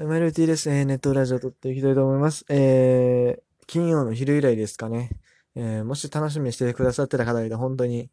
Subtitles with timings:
[0.00, 0.70] はい、マイルティです。
[0.70, 2.46] えー、ネットラジオ撮っていきたいと思います。
[2.48, 5.10] えー、金曜の昼以来ですかね。
[5.54, 8.08] えー、もし楽しみにしてくださってた方がいたら本当に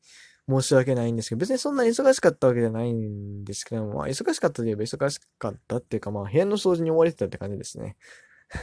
[0.50, 7.96] 申し訳ないんですけど、別にそんなに忙しかったわけじゃないんですけども、まあ、忙しかったといえば忙しかったっていうか、まあ、部屋の掃除に追われてたって感じですね。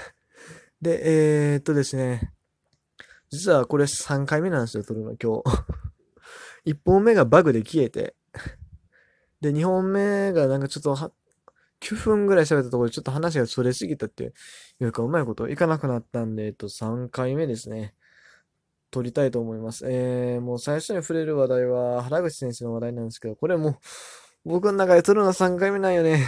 [0.82, 2.30] で、えー、っとですね、
[3.30, 5.44] 実はこれ3回目なんですよ、撮るの今日。
[6.72, 8.16] 1本目がバグで消えて、
[9.40, 11.14] で、2本目がなんかちょっと
[11.84, 14.32] 9分ぐらい喋ったところでちょっと話がそれすぎたって
[14.80, 17.94] いうか、うまいこといかなくなったんで、えっと、3回目ですね。
[18.90, 19.84] 撮りたいと思います。
[19.86, 23.78] えー、もう最初に触れる話題は原口先生の話題なんですけど、これもう
[24.44, 26.26] 僕の中で撮るのは3回目なんよね。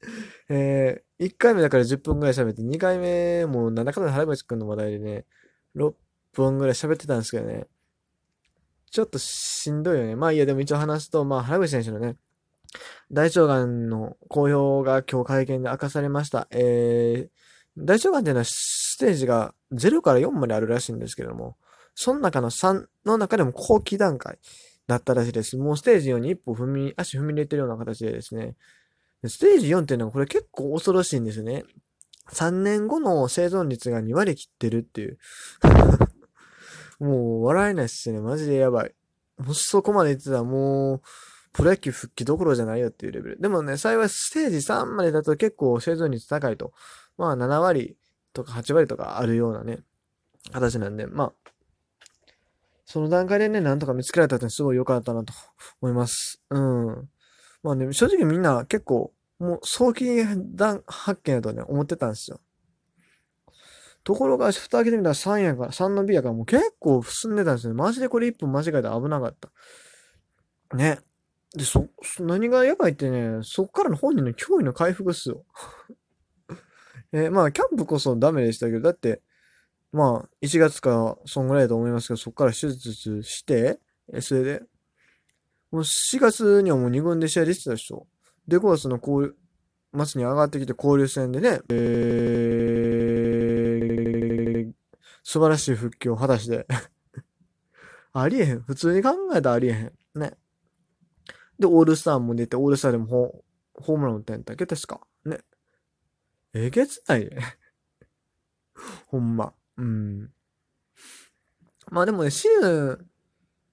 [0.48, 5.26] えー、1回目だから10分ぐらい喋って、2回目もなんだかんだ原口くんの話題でね、
[5.76, 5.94] 6
[6.32, 7.66] 分ぐらい喋ってたんですけどね。
[8.90, 10.16] ちょっとしんどいよね。
[10.16, 12.16] まあいいや、でも一応話すと、まあ原口選手のね、
[13.10, 16.46] 大腸がんの公表が今日会見で明かされました。
[16.50, 17.30] えー、
[17.76, 21.56] 大腸がんっていうのはステージが0から4まであるらしいんですけども、
[21.94, 24.38] その中の3の中でも後期段階
[24.86, 25.56] だったらしいです。
[25.56, 28.56] もうステージ4に一歩踏み、足踏み入れてるような形でですね、
[29.26, 31.64] ステージ4っていうのはこれ結構恐ろしいんですね。
[32.32, 35.18] 3年後の生存率が2割切ってるっていう。
[37.00, 38.20] もう笑えないっすね。
[38.20, 38.94] マジでやばい。
[39.38, 41.00] もしそこまで言ってたらもう、
[41.52, 43.40] プロ野球復帰どころじゃないよっていうレベル。
[43.40, 46.72] でもね、幸いステージ3までだと結構生存率高いと。
[47.16, 47.96] まあ7割
[48.32, 49.80] とか8割とかあるようなね、
[50.52, 51.32] 形なんで、まあ、
[52.84, 55.32] その段階でね、なんとか見つけられたってすごい良かったなと
[55.80, 56.42] 思います。
[56.50, 57.08] うん。
[57.62, 62.40] まあね、正直みんな結構、もう早期発見だとね、思ってたんですよ。
[64.02, 67.78] ところが、蓋開けてみたら3やから、3の B やからもう結構進んでたんですよね。
[67.78, 70.76] マジでこれ1分間違えたら危なかった。
[70.76, 71.00] ね。
[71.54, 71.88] で、そ、
[72.20, 75.44] 何がやばいってね、そっからの本人の脅威の回復っすよ。
[77.12, 79.20] えー、まあ、キャンプこそダメでしたけど、だって、
[79.92, 83.80] まあ、1月か、そんぐらいだと思いますけど、そっから手術して、
[84.12, 84.62] えそれで、
[85.72, 88.06] もう4月にはもう2軍で試合できてたでしょ。
[88.46, 89.36] で、5月のこう、
[90.04, 94.72] 末に上がってきて交流戦でね、えー、
[95.24, 96.66] 素晴らしい復帰を果たして
[98.12, 98.60] ありえへん。
[98.60, 99.92] 普通に考えたらありえへん。
[100.14, 100.34] ね。
[101.60, 103.44] で、オールスターも出て、オールスターでもホ
[103.74, 104.66] ホームラン打ったんやっけ？
[104.66, 105.00] 確か。
[105.26, 105.40] ね。
[106.54, 107.58] えげつないね。
[109.06, 109.52] ほんま。
[109.76, 110.32] うん。
[111.90, 113.10] まあでもね、シーズン、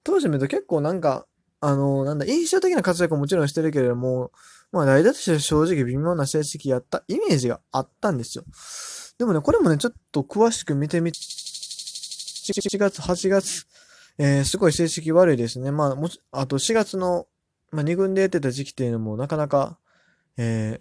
[0.04, 1.26] 当時見ると結構なんか、
[1.60, 4.32] あのー、なんだ、印象的な活躍ももちろんしてるけれども、
[4.70, 8.44] まあ代打として正直微妙な成績やったイメージがあったんですよ。
[9.18, 13.66] でもね、これもね、ちょっと詳しく見てみ、7月、8月、
[14.18, 15.72] えー、すごい成績悪いですね。
[15.72, 17.26] まあ、もあと4月の
[17.70, 19.78] まあ、2軍でやってた時期っていうのもなかなか、
[20.36, 20.80] え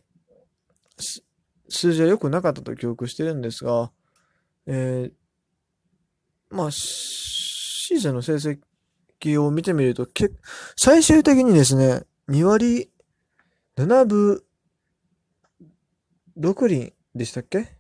[0.98, 1.22] ー、
[1.70, 3.92] 数字は良くなかったと記憶してるんですが、
[4.66, 10.30] えー、まあ、シーズンの成績を見てみると、け
[10.75, 12.90] 最終的にですね、2割
[13.78, 14.44] 7分
[16.40, 17.78] 6厘でしたっけ？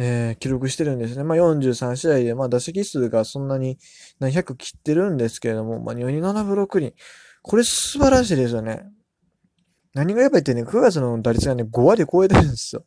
[0.00, 1.24] えー、記録してるんですね。
[1.24, 3.78] まあ、43試合で、まあ、打席数がそんなに
[4.20, 6.94] 何百切ってるんですけれども、まあ、2割7分6厘。
[7.48, 8.82] これ素晴らしいですよね。
[9.94, 12.84] 何がやばいってね、9月の打率がね、5割超えてるんですよ。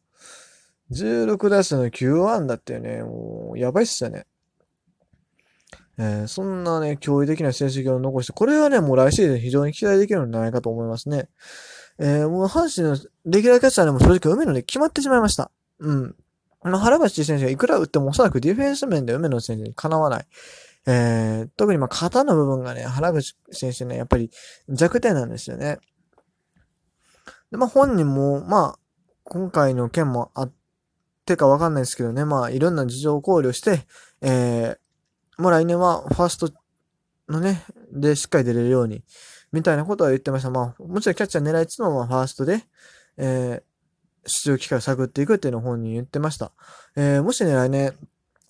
[0.91, 4.27] 16打数の9安だってね、もう、やばいっすよね。
[5.97, 11.27] えー、そんなね、驚異的な成績を残して、これはね、もう来シーズン非常に期待できるんじゃないかと思いますね。
[11.97, 12.95] えー、もう阪神の
[13.25, 15.49] レギュラーキャッチャーでも正直梅野で決まってしまいました。
[15.79, 16.15] うん。
[16.61, 20.25] あの、原橋選手がいくら打ってもおそらくディフェンス面で梅野選手にかなわない。
[20.87, 24.31] えー、特にまあ肩の部分がね、原口選手ね、やっぱり
[24.69, 25.79] 弱点なんですよね。
[27.51, 28.79] で、まあ本人も、まあ、
[29.23, 30.53] 今回の件もあっ
[31.25, 33.85] てかわかんないですけどね、まあいろんな事情を考慮して、
[34.21, 36.51] えー、もう来年はファースト
[37.29, 39.03] のね、でしっかり出れるように、
[39.51, 40.49] みたいなことは言ってました。
[40.49, 42.63] まあ、もちろんキャッチャー狙いつのはファーストで、
[43.17, 46.51] えー、出場機会を探っていくっていうのを本人言ってました。
[46.95, 47.95] えー、もしね、来年、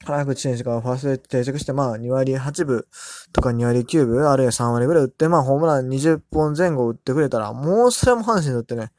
[0.05, 2.85] 原口選手がファーストで定着して、まあ、2割8分
[3.33, 8.91] とか2割9分、あるいは3割ぐらい打って、まあ、ホームラン20本前後打ってくれたら、もうそれも阪神にとってね、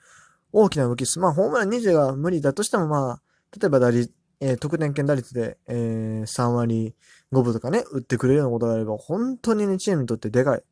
[0.53, 1.19] 大きな武器です。
[1.19, 3.23] まあ、ホームラン20が無理だとしても、まあ、
[3.59, 6.95] 例えば打率、えー、得点圏打率で、えー、3割
[7.33, 10.63] 5分とかね、打ってくれるようなことがあれば、本当にね、チームにとってでかい。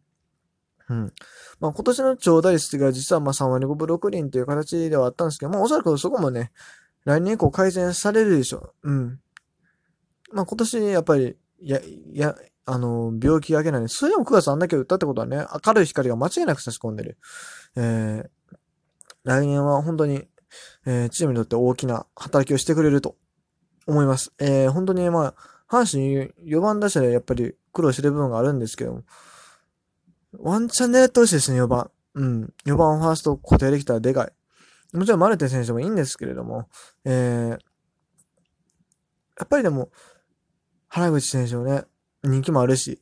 [0.91, 1.13] うん。
[1.61, 6.51] まあ、今年の長打率が実はまあ3割5分6厘という形ではあったんですけど、まあ、おそらくそこもね、
[7.05, 8.91] 来年以降改善されるでしょう。
[8.91, 9.21] うん。
[10.33, 11.81] まあ今年やっぱり、や、
[12.13, 12.37] や、
[12.67, 13.89] あの、病気がけない。
[13.89, 17.19] それでも9月あんだけ打ったってことはね、明るい光が間違いなく差し込んでる。
[17.77, 18.29] えー、
[19.25, 20.29] 来年は本当に
[20.87, 23.17] えー、チームにとって大きな働きをしてくれると
[23.87, 24.33] 思います。
[24.39, 25.35] えー、本当にまあ、
[25.69, 29.03] 阪神4番打者でやっぱり苦労してる部分があるんですけども、
[30.39, 31.91] ワンチャン狙ってほしいですね、4番。
[32.15, 32.53] うん。
[32.67, 34.97] 4番ファースト固定できたらでかい。
[34.97, 36.69] もちろんマルテ選手もいいんですけれども、
[37.05, 37.59] えー、や
[39.45, 39.91] っぱりでも、
[40.91, 41.85] 原口選手のね、
[42.23, 43.01] 人気もあるし、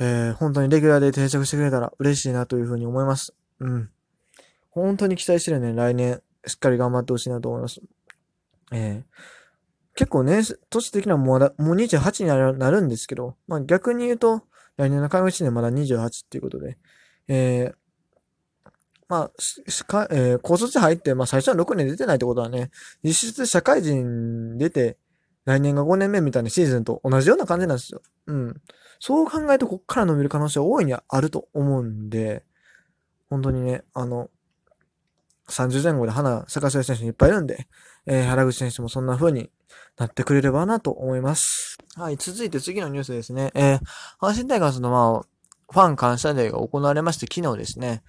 [0.00, 3.34] えー、本当にレギュラーで定着してくれたら嬉しいなというふうに思います。
[3.60, 3.90] うん。
[4.70, 7.80] 本当に期待してるね、来年、しっかり頑張ってほしいなと思います。
[8.72, 10.40] えー、結構ね、
[10.70, 14.42] 年的にはもうもう28になるんですけど、まあ逆に言うと、
[14.78, 16.78] 来年の開幕1年まだ28っていうことで、
[17.28, 18.70] えー、
[19.08, 22.70] まあ、しか、えー、高卒入って、まあ最初は6年出てないってことはね、
[23.02, 24.96] 実質社会人出て、
[25.44, 28.02] 来年が5年目みたいなシーズンと同じような感じなんですよ。
[28.26, 28.60] うん。
[28.98, 32.44] そう考えると、こっから伸びる可能性は大いにあると思うんで、
[33.30, 34.28] 本当にね、あの、
[35.48, 37.66] 30前後で花咲かせる選手いっぱいいるんで、
[38.06, 39.50] えー、原口選手もそんな風に
[39.96, 41.78] なってくれればなと思います。
[41.96, 43.50] はい、続いて次のニュースですね。
[43.54, 43.80] えー、
[44.20, 45.26] 阪神タイガースのまあ、
[45.72, 48.02] ファン感謝デーが行われまして、昨日ですね。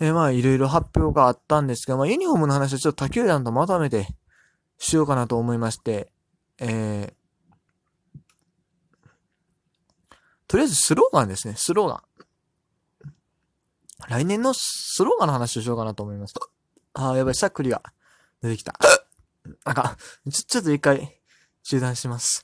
[0.00, 4.08] えー、まあ、いろいろ発表があったんですが、まあ、ユニフォームの話はちょっと他球団とまとめて
[4.78, 6.10] しようかなと思いまして、
[6.60, 8.18] えー、
[10.46, 12.00] とりあえずスローガンですね、スローガン。
[14.08, 16.34] 来年のスローガンの話をしようかなと思います。
[16.94, 17.82] ああ、やばい、しゃっくりが
[18.42, 18.74] 出てきた。
[19.64, 19.96] あか
[20.26, 20.30] ん。
[20.30, 21.20] ちょ、ちょっと一回、
[21.62, 22.42] 中断します。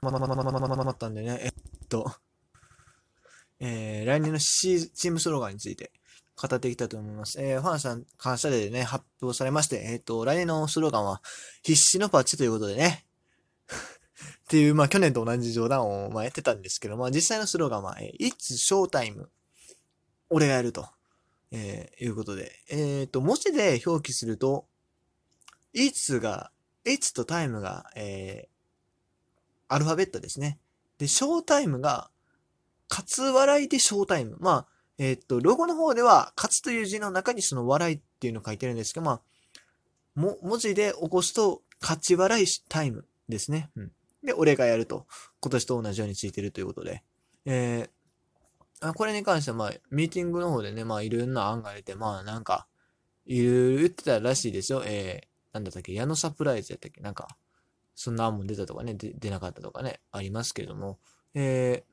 [0.00, 1.52] ま、ま、ま、ま、ま、ま、ま、ま、ったんでね、えっ
[1.88, 2.12] と、
[3.60, 5.92] えー、来年のチームスローガンについて
[6.34, 7.40] 語っていきたいと思います。
[7.40, 11.22] えー、ファンさん感謝でね、発表されまして、えっ、ー、と、来年のスローガンは、
[11.62, 13.06] 必死のパッチということでね、
[14.52, 19.24] っていう、まあ、去年と同じ冗談を、まあ、やってたんですけど、まあ、実際のスローガンは、えー、It's Showtime
[20.28, 20.90] 俺がやると、
[21.52, 22.52] えー、いうことで。
[22.68, 24.66] えっ、ー、と、文字で表記すると、
[25.74, 26.50] It's が、
[26.84, 30.58] It's と Time が、えー、アルファベットですね。
[30.98, 32.10] で、Showtime が、
[32.88, 34.34] かつ笑いで Showtime。
[34.38, 34.66] まあ、
[34.98, 39.20] えっ、ー、と、ロゴの方では、かつという字の中にその笑いっていうのを書いてるんですけど、まあ、
[40.14, 43.70] も、文字で起こすと、勝ち笑いタイムですね。
[43.76, 43.92] うん。
[44.24, 45.06] で、俺がやると。
[45.40, 47.02] 今年と同じようについてるということで。
[47.44, 52.66] えー、あこれに関しては、まあ、ミーティングの方でね、まあ、いろんな案が出て、まあ、なんか、
[53.26, 54.82] いろいろ言ってたらしいですよ。
[54.84, 57.28] えー、なんだったっけ、矢野サプライズやったっけなんか、
[57.94, 60.98] そんな案も出たとかね、出なかったとかね、ありますけれども、
[61.34, 61.92] えー、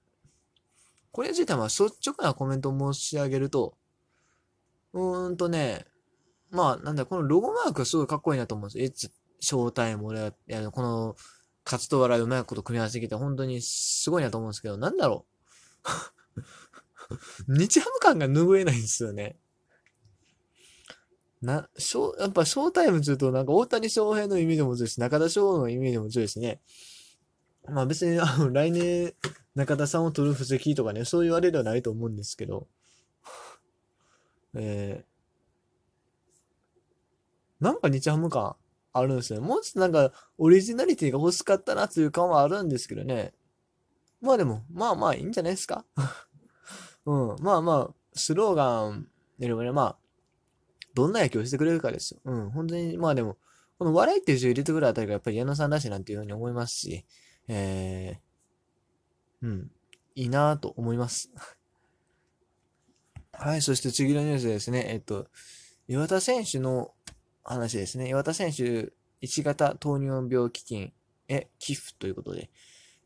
[1.11, 3.77] これ自体は率直なコメントを申し上げると、
[4.93, 5.85] うーんとね、
[6.51, 8.85] まあ、なんだ、このロゴマークはすごいかっこいいなと思うんですよ。
[8.85, 11.15] エッチ、ショータイム、俺は、いや、この、
[11.69, 15.27] 活動笑いうまいこと組み合わせてきて、本当にすごいなと思うんですけど、なんだろ
[17.47, 17.53] う。
[17.59, 19.37] 日ハム感が拭えないんですよね。
[21.43, 26.59] な、ショー、やっぱショータイムするとなんか大谷翔平の意味でも強いし、中田翔の意味でも強いしね。
[27.67, 29.13] まあ別に、あの、来年、
[29.53, 32.67] 中田さんを取る布石とかね、そう言われるはないと思うんですけど、
[34.55, 38.55] えー、なんか日ハム感
[38.99, 39.41] あるんですよ。
[39.41, 43.33] もうちょっとなんか、オリジナリティが欲しかったなという感はあるんですけどね。
[44.21, 45.85] まあでも、まあまあいいんじゃないですか
[47.05, 47.35] うん。
[47.41, 49.07] まあまあ、スローガン
[49.37, 49.97] よりもね、まあ、
[50.93, 52.19] どんな野球をしてくれるかですよ。
[52.25, 52.49] うん。
[52.51, 53.37] 本当に、まあでも、
[53.77, 57.05] この笑いっていう字を入れてくるあたりがやっぱり矢野さんらしいなっていうふうに思いますし、
[57.47, 59.71] えー、うん。
[60.15, 61.31] いいなと思います。
[63.31, 63.61] はい。
[63.61, 64.85] そして次のニュースですね。
[64.89, 65.29] えっと、
[65.87, 66.93] 岩田選手の
[67.53, 68.09] 話ですね。
[68.09, 70.93] 岩田選手、1型糖尿病基金
[71.27, 72.49] へ寄付ということで、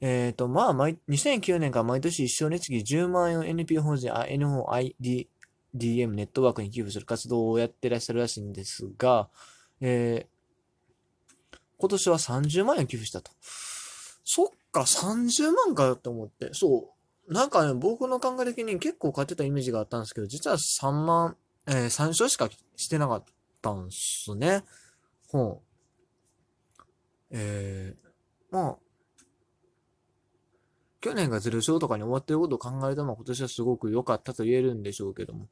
[0.01, 4.97] えっ、ー、と、まあ、2009年から毎年一生につき10万円を NPO 法人 NOIDM
[6.09, 9.29] ネットワークに寄付する活動をやってらっしゃるらしいんですが、
[9.79, 13.31] えー、今年は30万円寄付したと。
[14.25, 16.49] そっか、30万かと思って。
[16.53, 16.93] そ
[17.29, 17.33] う。
[17.33, 23.23] なんかね、僕の考え的に結構買ってたイメージがあったんですけど、実は3万、えー、3勝しかしてなかっ
[23.63, 24.63] たんすね。
[25.29, 25.61] ほ
[27.31, 27.35] う。
[27.35, 28.07] えー、
[28.51, 28.77] まあ、
[31.01, 35.47] 去年が0勝とかに終わってることを考えると、まあ今年はすごく良かったと言えるんでしょうけども。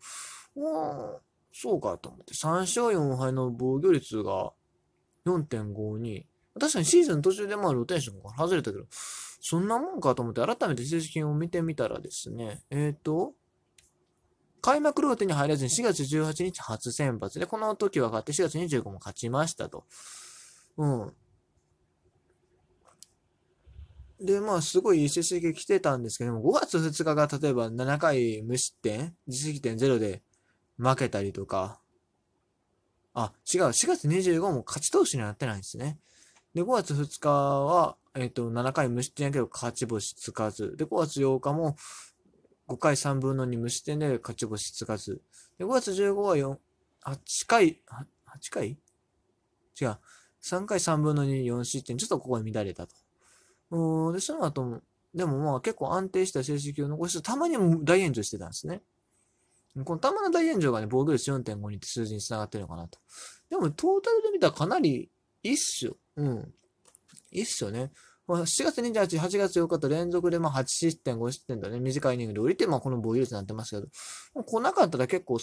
[0.55, 1.19] まあ、
[1.51, 2.33] そうかと思って。
[2.33, 4.53] 3勝4敗の防御率が
[5.25, 6.25] 4.52。
[6.59, 13.33] 確かにシーズン途中でまあローテンションが外れたけど、そんなもんかと思って改めて成績を見てみたらですね、えっ、ー、と、
[14.61, 19.85] 開幕ローテに入らずに4月18日初先発で、この時は勝って4月25も勝ちましたと。
[20.77, 21.13] うん。
[24.23, 30.21] で、まあ、すごいいい成績来てたんですけども、5月2日が例えば7回無失点、実績点0で
[30.77, 31.81] 負けたりとか、
[33.13, 35.97] あ、違う、4月25も勝ち投手になってないんですね。
[36.53, 40.75] で、5月2日は、えっ、ー、と、7回無失点やけど勝ち星つかず。
[40.77, 41.75] で、5月8日も
[42.71, 45.21] 5回3分の2無失点で勝ち星つかず。
[45.57, 46.57] で、5月15は4、
[47.03, 47.81] 8回、
[48.25, 48.77] 8回？
[49.79, 49.97] 違う。
[50.41, 51.97] 3回3分の2、4失点。
[51.97, 52.95] ちょっとここに乱れたと。
[53.71, 54.81] うん、で、その後も、
[55.13, 58.81] でもまあ結構安定した成績を残して、たまに大炎上してたんですね。
[59.83, 62.99] このたまの大炎上がね、防御率4.5にって数字に繋がってるのかなと。
[63.49, 65.09] でも、トータルで見たらかなり
[65.43, 65.97] いいっすよ。
[66.15, 66.53] うん。
[67.31, 67.91] いいっすよね。
[68.27, 71.79] まあ7月28日、8月8日と連続でまあ8失点、5失点だね。
[71.79, 75.37] 短いイニングで降りて、まあこの防御率になってますけど、来なかったら結構、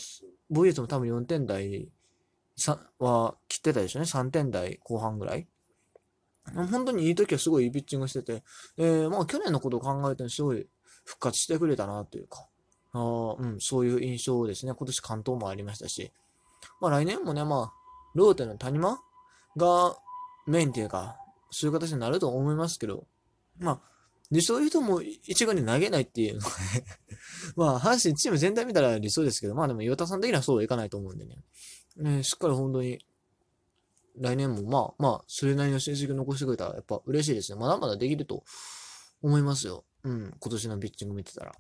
[0.51, 1.89] 防御率も多分4点台
[2.99, 4.09] は切ってたでしょうね。
[4.09, 5.47] 3点台後半ぐらい。
[6.55, 8.43] 本当にいい時はすごいいいピッチングしてて、
[8.79, 10.67] えー、まあ去年のことを考えてすごい
[11.05, 12.47] 復活してくれたなというか、
[12.93, 14.73] あうん、そういう印象ですね。
[14.75, 16.11] 今年関東もありましたし、
[16.81, 17.73] まあ来年もね、まあ、
[18.15, 18.99] ローテの谷間
[19.57, 19.97] が
[20.47, 21.17] メインっていうか、
[21.51, 23.07] そういう形になると思いますけど、
[23.59, 23.81] まあ、
[24.31, 26.85] 理想言うとも一軍に投げないっていうのがね
[27.57, 31.37] まあ、阪神チーム全体見たら理想ですけど、まあでも岩田さん的にはそうはいかないと思うんでね。
[31.97, 33.05] ねしっかり本当に、
[34.21, 37.59] 来年もまあまあ、それなりの成績残してくれたらやっぱ嬉しいですね。
[37.59, 38.45] まだまだできると
[39.23, 39.85] 思いますよ。
[40.05, 41.55] うん、今年のピッチング見てたら。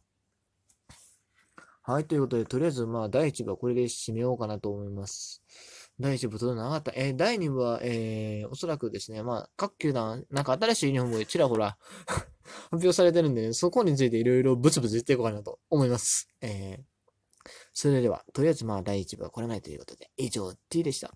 [1.82, 5.42] はい、ということで、とりあえずまあ、第1部はこれで締めようかなと思います。
[6.00, 6.92] 第1部届かなかった。
[6.94, 11.76] えー、第2部は、えー、おそらくですね、まあ、各球団、なんか新しいユニフォームちらほら
[12.06, 12.26] 発
[12.72, 16.28] 表されてるんで、ね、そこについていろいろブツブツ言っていこうかなと思います。
[16.40, 16.80] えー、
[17.72, 21.06] それでは、とりあえずまあ、第1部はこれないということで、以上、T でした。